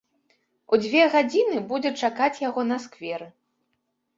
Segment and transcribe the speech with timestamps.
[0.77, 3.27] У дзве гадзіны будзе чакаць яго на скверы.